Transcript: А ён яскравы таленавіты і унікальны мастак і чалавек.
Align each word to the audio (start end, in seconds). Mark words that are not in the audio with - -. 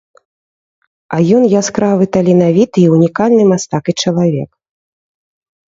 А 1.17 1.19
ён 1.39 1.43
яскравы 1.61 2.03
таленавіты 2.17 2.77
і 2.87 2.87
унікальны 2.95 3.43
мастак 3.53 3.83
і 3.97 3.99
чалавек. 4.01 4.51